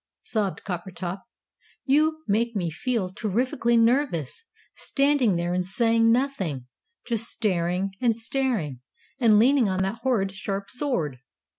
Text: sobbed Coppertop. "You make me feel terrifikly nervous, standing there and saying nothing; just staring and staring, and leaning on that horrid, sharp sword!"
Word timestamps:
sobbed 0.23 0.63
Coppertop. 0.63 1.25
"You 1.85 2.23
make 2.27 2.55
me 2.55 2.71
feel 2.71 3.13
terrifikly 3.13 3.77
nervous, 3.77 4.45
standing 4.75 5.35
there 5.35 5.53
and 5.53 5.63
saying 5.63 6.11
nothing; 6.11 6.65
just 7.05 7.29
staring 7.29 7.93
and 8.01 8.15
staring, 8.17 8.81
and 9.19 9.37
leaning 9.37 9.69
on 9.69 9.83
that 9.83 9.99
horrid, 10.01 10.33
sharp 10.33 10.71
sword!" 10.71 11.19